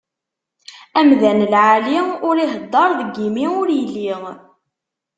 [0.99, 4.07] Amdan lɛali, ur iheddeṛ deg imi ur ili.